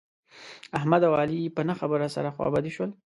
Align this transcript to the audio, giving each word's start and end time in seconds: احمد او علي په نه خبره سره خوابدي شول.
احمد 0.77 1.01
او 1.07 1.13
علي 1.21 1.37
په 1.55 1.61
نه 1.67 1.73
خبره 1.79 2.07
سره 2.15 2.33
خوابدي 2.35 2.71
شول. 2.75 2.91